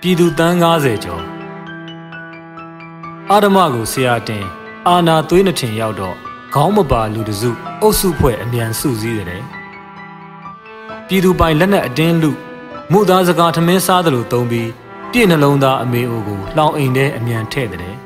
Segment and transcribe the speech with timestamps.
[0.00, 1.22] ပြည်သူတန်း90ကျော်
[3.30, 4.44] အာဓမကိုဆရာတင်
[4.88, 6.16] အာနာသွေးနှထင်ရောက်တော့
[6.54, 7.50] ခေါင်းမပါလူတစု
[7.82, 9.44] အုပ်စုဖွဲ့အမြန်စုစည်းတယ်
[11.06, 12.30] ပြည်သူပိုင်လက်နက်အတင်းလူ
[12.92, 14.70] မှုသားစကားထမင်းစားတယ်လို့သုံးပြီး
[15.12, 17.96] ပြည့်နှလုံးသားအမေအိုကိုလောင်အိမ်ထဲအမြန်ထဲ့တယ်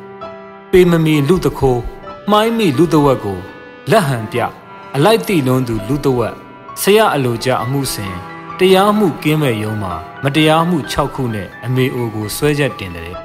[0.72, 1.82] ပေမမီလူတခိုး
[2.30, 3.38] မှိုင်းမိလူတဝက်ကို
[3.90, 4.38] လက်ဟန်ပြ
[4.94, 6.34] အလိုက်တိလွန်းသူလူတဝက်
[6.82, 8.14] ဆရာအလိုကြအမှုစဉ်
[8.58, 13.16] တရားမှုကင်းမဲ့ရုံးမှာမတရားမှု6ခုနဲ့အမေအိုကိုဆွဲချက်တင်တယ်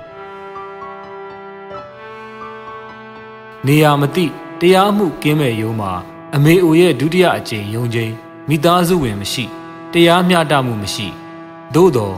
[3.67, 4.25] နေရာမသိ
[4.61, 5.91] တရားမှုကင်းမဲ့ရုံးမှာ
[6.35, 8.13] အမေအိုရဲ့ဒုတိယအကြိမ်ယုံချင်း
[8.49, 9.45] မိသားစုဝင်မရှိ
[9.94, 11.08] တရားမျှတမှုမရှိ
[11.73, 12.17] သို့တော့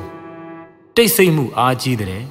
[0.96, 2.24] တိတ်ဆိတ်မှုအားကြီးတယ်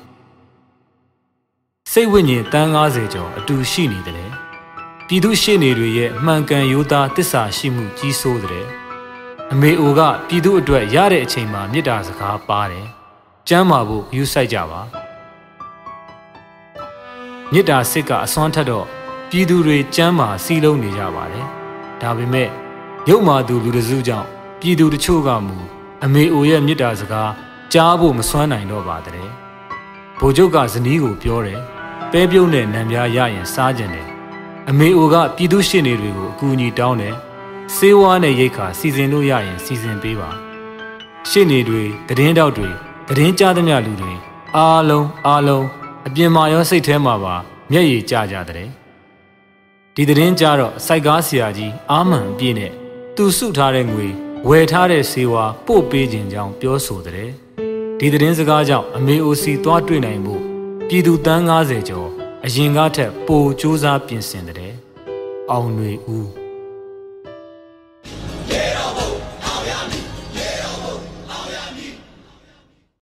[1.92, 4.30] စိတ်ဝိညာဉ်တန်း90ကျော်အတူရှိနေတယ်
[5.06, 8.81] ပြည်သူရှေ့နေတွေရဲ့အမှန်ကန်ရိုးသားတစ္ဆာရှိမှုကြီးစိုးတယ်
[9.54, 12.86] အမေအိုကပြည်သူအတွက်ရတဲ့အချိန်မှာမေတ္တာစကားပါတယ်
[13.48, 14.80] ကျမ်းမာဖို့ယူဆိုင်ကြပါ
[17.52, 18.86] မေတ္တာစစ်ကအစွမ်းထက်တော့
[19.30, 21.46] ပြည်သူတွေကျမ်းမာစီးလုံးနေကြပါတယ်
[22.00, 22.48] ဒါပေမဲ့
[23.08, 24.28] ရုပ်မာသူလူတစုကြောင့်
[24.60, 25.56] ပြည်သူတချို့ကမူ
[26.04, 27.30] အမေအိုရဲ့မေတ္တာစကား
[27.72, 29.28] ကြားဖို့မစွမ်းနိုင်တော့ပါတဲ့
[30.18, 31.60] ဗိုလ်ချုပ်ကဇနီးကိုပြောတယ်
[32.12, 34.06] ပဲပြုံးတဲ့နံပြားရရင်စားကြတယ်
[34.68, 37.16] အမေအိုကပြည်သူရှင်းနေတွေကိုအကူအညီတောင်းတယ်
[37.75, 40.29] စေဝါနဲ့ရိတ်ခါစီစဉ်လို့ရရင်စီစဉ်ပေးပါ
[41.29, 41.83] ရှင်းနေတွေ
[42.17, 42.69] တည်င်းတောက်တွေ
[43.17, 44.13] တည်င်းကြားသမျှလူတွေ
[44.55, 45.65] အားလုံးအားလုံး
[46.07, 47.35] အပြင်မှာရောစိတ်ထဲမှာပါ
[47.71, 48.67] မျက်ရည်ကျကြတဲ့
[49.95, 52.71] ဒီတည်င်းကြားတော့စိုက်ကားဆရာကြီးအာမန်ပြည့်နဲ့
[53.15, 54.07] သူစုထားတဲ့ငွေ
[54.47, 57.29] ဝယ်ထားတဲ့စေဝါပို့ပေးခြင်းကြောင့်ပြောဆိုတဲ့
[57.99, 60.35] ဒီသတင်းစကားကြောင့်အမေအိုစီသွားတွေ့နိုင်မှု
[60.87, 62.09] ပြည်သူတန်း90ကျော်
[62.45, 64.73] အရင်ကထက်ပိုစ조사ပြင်ဆင်တဲ့
[65.51, 66.40] အောင်ຫນွေဦး